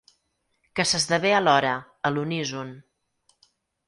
Que 0.79 0.85
s'esdevé 0.91 1.33
alhora, 1.39 1.73
a 2.09 2.13
l'uníson. 2.15 2.73